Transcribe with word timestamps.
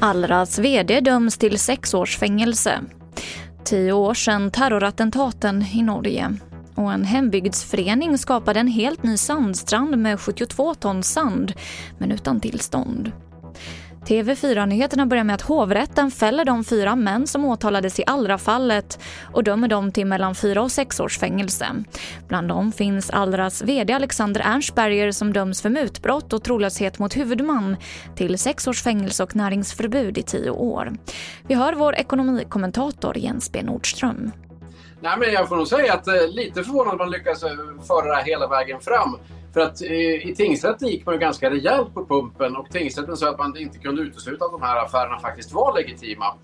Allras 0.00 0.58
vd 0.58 1.00
döms 1.00 1.38
till 1.38 1.58
sex 1.58 1.94
års 1.94 2.18
fängelse. 2.18 2.80
Tio 3.64 3.92
år 3.92 4.14
sedan 4.14 4.50
terrorattentaten 4.50 5.64
i 5.72 5.82
Norge. 5.82 6.36
Och 6.74 6.92
en 6.92 7.04
hembygdsförening 7.04 8.18
skapade 8.18 8.60
en 8.60 8.68
helt 8.68 9.02
ny 9.02 9.16
sandstrand 9.16 9.98
med 9.98 10.20
72 10.20 10.74
ton 10.74 11.02
sand, 11.02 11.52
men 11.98 12.12
utan 12.12 12.40
tillstånd. 12.40 13.12
TV4-nyheterna 14.06 15.06
börjar 15.06 15.24
med 15.24 15.34
att 15.34 15.42
hovrätten 15.42 16.10
fäller 16.10 16.44
de 16.44 16.64
fyra 16.64 16.96
män 16.96 17.26
som 17.26 17.44
åtalades 17.44 18.00
i 18.00 18.04
Allra-fallet 18.06 19.00
och 19.32 19.44
dömer 19.44 19.68
dem 19.68 19.92
till 19.92 20.06
mellan 20.06 20.34
fyra 20.34 20.62
och 20.62 20.72
sex 20.72 21.00
års 21.00 21.18
fängelse. 21.18 21.66
Bland 22.28 22.48
dem 22.48 22.72
finns 22.72 23.10
Allras 23.10 23.62
VD 23.62 23.92
Alexander 23.92 24.40
Ernstberger 24.40 25.12
som 25.12 25.32
döms 25.32 25.62
för 25.62 25.70
mutbrott 25.70 26.32
och 26.32 26.44
trolöshet 26.44 26.98
mot 26.98 27.16
huvudman 27.16 27.76
till 28.16 28.38
sex 28.38 28.68
års 28.68 28.82
fängelse 28.82 29.22
och 29.22 29.36
näringsförbud 29.36 30.18
i 30.18 30.22
tio 30.22 30.50
år. 30.50 30.92
Vi 31.48 31.54
hör 31.54 31.72
vår 31.72 31.94
ekonomikommentator 31.94 33.18
Jens 33.18 33.52
B 33.52 33.62
Nordström. 33.62 34.32
Nej, 35.00 35.18
men 35.18 35.32
jag 35.32 35.48
får 35.48 35.56
nog 35.56 35.68
säga 35.68 35.94
att 35.94 36.06
eh, 36.06 36.28
lite 36.28 36.64
förvånad 36.64 36.98
man 36.98 37.10
lyckas 37.10 37.42
eh, 37.42 37.50
föra 37.88 38.06
det 38.06 38.14
här 38.14 38.24
hela 38.24 38.48
vägen 38.48 38.80
fram. 38.80 39.18
För 39.52 39.60
att 39.60 39.82
eh, 39.82 40.28
i 40.28 40.34
tingsrätten 40.36 40.88
gick 40.88 41.06
man 41.06 41.14
ju 41.14 41.20
ganska 41.20 41.50
rejält 41.50 41.94
på 41.94 42.06
pumpen 42.06 42.56
och 42.56 42.70
tingsrätten 42.70 43.16
sa 43.16 43.30
att 43.30 43.38
man 43.38 43.56
inte 43.56 43.78
kunde 43.78 44.02
utesluta 44.02 44.44
att 44.44 44.52
de 44.52 44.62
här 44.62 44.84
affärerna 44.84 45.18
faktiskt 45.18 45.52
var 45.52 45.74
legitima. 45.74 46.34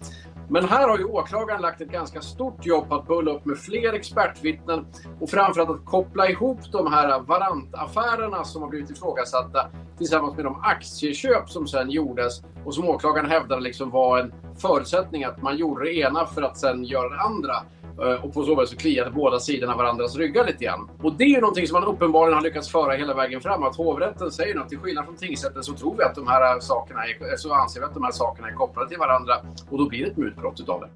Men 0.50 0.64
här 0.64 0.88
har 0.88 0.98
ju 0.98 1.04
åklagaren 1.04 1.62
lagt 1.62 1.80
ett 1.80 1.88
ganska 1.88 2.20
stort 2.20 2.66
jobb 2.66 2.88
på 2.88 2.94
att 2.94 3.06
bulla 3.06 3.30
upp 3.30 3.44
med 3.44 3.58
fler 3.58 3.92
expertvittnen 3.92 4.86
och 5.20 5.30
framförallt 5.30 5.70
att 5.70 5.84
koppla 5.84 6.28
ihop 6.28 6.58
de 6.72 6.92
här 6.92 7.20
varantaffärerna 7.20 8.44
som 8.44 8.62
har 8.62 8.68
blivit 8.68 8.90
ifrågasatta 8.90 9.68
tillsammans 9.98 10.36
med 10.36 10.44
de 10.44 10.60
aktieköp 10.62 11.50
som 11.50 11.66
sen 11.66 11.90
gjordes 11.90 12.42
och 12.64 12.74
som 12.74 12.88
åklagaren 12.88 13.30
hävdade 13.30 13.62
liksom 13.62 13.90
var 13.90 14.18
en 14.18 14.32
förutsättning 14.58 15.24
att 15.24 15.42
man 15.42 15.56
gjorde 15.56 15.84
det 15.84 15.94
ena 15.94 16.26
för 16.26 16.42
att 16.42 16.58
sen 16.58 16.84
göra 16.84 17.08
det 17.08 17.20
andra. 17.20 17.54
Eh, 18.02 18.24
och 18.24 18.34
på 18.34 18.44
så 18.44 18.60
vis 18.60 18.70
så 18.70 18.76
kliade 18.76 19.10
båda 19.10 19.38
sidorna 19.38 19.76
varandras 19.76 20.16
ryggar 20.16 20.46
lite 20.46 20.64
grann. 20.64 20.90
Och 21.02 21.12
det 21.12 21.24
är 21.24 21.28
ju 21.28 21.40
någonting 21.40 21.66
som 21.66 21.80
man 21.80 21.88
uppenbarligen 21.88 22.34
har 22.34 22.42
lyckats 22.42 22.68
föra 22.68 22.96
hela 22.96 23.14
vägen 23.14 23.40
fram. 23.40 23.62
Att 23.62 23.76
hovrätten 23.76 24.30
säger 24.30 24.60
att 24.60 24.68
till 24.68 24.78
skillnad 24.78 25.04
från 25.04 25.16
tingsrätten 25.16 25.62
så 25.62 25.72
tror 25.72 25.96
vi 25.96 26.02
att 26.02 26.14
de 26.14 26.26
här 26.26 26.60
sakerna 26.60 27.00
är, 27.04 27.08
eh, 27.08 27.36
så 27.36 27.54
anser 27.54 27.80
vi 27.80 27.86
att 27.86 27.94
de 27.94 28.02
här 28.02 28.12
sakerna 28.12 28.48
är 28.48 28.52
kopplade 28.52 28.88
till 28.88 28.98
varandra 28.98 29.34
och 29.70 29.78
då 29.78 29.88
blir 29.88 30.04
det 30.04 30.10
ett 30.10 30.16
mutbrott 30.16 30.60
utav 30.60 30.80
det. 30.80 30.88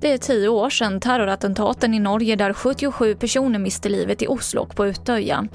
Det 0.00 0.12
är 0.12 0.18
tio 0.18 0.48
år 0.48 0.70
sedan 0.70 1.00
terrorattentaten 1.00 1.94
i 1.94 1.98
Norge 1.98 2.36
där 2.36 2.52
77 2.52 3.14
personer 3.14 3.58
miste 3.58 3.88
livet 3.88 4.22
i 4.22 4.26
Oslo 4.26 4.62
och 4.62 4.76
på 4.76 4.86
Utöja. 4.86 5.46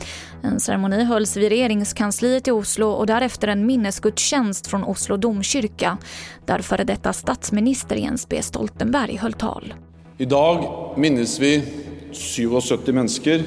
En 0.44 0.60
ceremoni 0.60 1.04
hölls 1.04 1.38
vid 1.38 1.50
regeringskansliet 1.50 2.48
i 2.48 2.52
Oslo 2.52 2.88
och 2.88 3.06
därefter 3.06 3.48
en 3.48 3.66
minnesgudstjänst 3.66 4.68
från 4.68 4.84
Oslo 4.84 5.18
domkyrka 5.18 5.98
där 6.46 6.60
före 6.60 6.84
detta 6.84 7.14
statsminister 7.14 7.96
Jens 7.96 8.30
B 8.30 8.42
Stoltenberg 8.42 9.16
höll 9.16 9.34
tal. 9.34 9.74
Idag 10.18 10.60
minns 10.98 11.40
minnes 11.40 11.40
vi 11.40 11.64
77 12.12 12.94
mennesker 12.94 13.44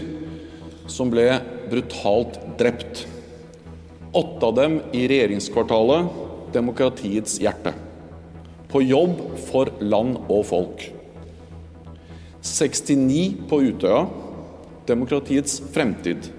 som 0.91 1.13
ble 1.13 1.29
brutalt 1.71 2.41
drept. 2.59 3.05
Åtte 4.11 4.49
av 4.49 4.55
dem 4.57 4.81
i 4.91 5.05
regjeringskvartalet, 5.07 6.09
demokratiets 6.51 7.39
hjerte. 7.39 7.71
På 8.67 8.83
jobb 8.83 9.15
for 9.47 9.71
land 9.79 10.19
og 10.27 10.43
folk. 10.49 10.89
69 12.43 13.47
på 13.47 13.63
Utøya, 13.69 14.03
demokratiets 14.91 15.61
fremtid. 15.71 16.33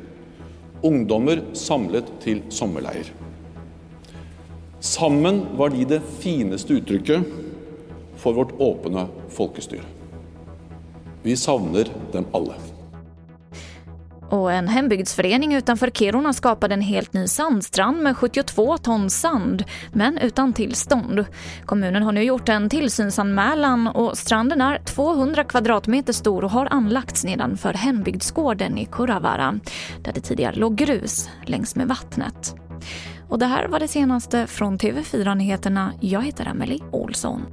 Ungdommer 0.84 1.46
samlet 1.56 2.12
til 2.20 2.44
sommerleir. 2.52 3.14
Sammen 4.84 5.46
var 5.56 5.72
de 5.72 5.88
det 5.88 6.04
fineste 6.20 6.82
uttrykket 6.82 7.24
for 8.20 8.36
vårt 8.36 8.58
åpne 8.60 9.08
folkestyre. 9.32 9.97
Vi 11.28 11.38
savner 11.38 11.88
dem 12.12 12.26
alla. 12.32 12.54
Och 14.30 14.52
en 14.52 14.68
hembygdsförening 14.68 15.54
utanför 15.54 15.90
Kiruna 15.90 16.34
skapade 16.34 16.74
en 16.74 16.82
helt 16.82 17.14
ny 17.14 17.28
sandstrand 17.28 18.04
med 18.04 18.18
72 18.18 18.78
ton 18.78 19.10
sand, 19.10 19.64
men 19.94 20.18
utan 20.18 20.54
tillstånd. 20.54 21.26
Kommunen 21.66 22.04
har 22.04 22.12
nu 22.12 22.24
gjort 22.24 22.50
en 22.50 22.70
tillsynsanmälan 22.70 23.88
och 23.88 24.18
stranden 24.18 24.62
är 24.62 24.78
200 24.78 25.44
kvadratmeter 25.44 26.14
stor 26.14 26.44
och 26.44 26.52
har 26.52 26.68
anlagts 26.72 27.24
nedanför 27.24 27.74
hembygdsgården 27.74 28.78
i 28.78 28.86
Kuravara, 28.86 29.60
där 30.04 30.14
det 30.14 30.22
tidigare 30.22 30.56
låg 30.56 30.76
grus 30.76 31.30
längs 31.46 31.76
med 31.76 31.88
vattnet. 31.88 32.56
Och 33.30 33.40
det 33.40 33.46
här 33.46 33.68
var 33.68 33.80
det 33.80 33.88
senaste 33.88 34.48
från 34.48 34.78
TV4 34.78 35.36
Nyheterna. 35.36 35.94
Jag 36.02 36.22
heter 36.22 36.46
Emily 36.46 36.80
Olsson. 36.92 37.46